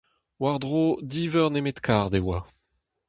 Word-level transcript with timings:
War-dro 0.41 0.85
div 1.11 1.31
eur 1.41 1.51
nemet 1.51 1.79
kard 1.87 2.13
e 2.19 2.21
oa. 2.23 2.39